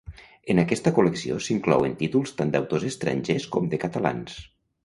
En 0.53 0.61
aquesta 0.61 0.93
col·lecció 0.95 1.37
s’inclouen 1.49 1.93
títols 2.01 2.35
tant 2.41 2.55
d’autors 2.57 2.89
estrangers 2.91 3.49
com 3.57 3.73
de 3.75 3.81
catalans. 3.85 4.43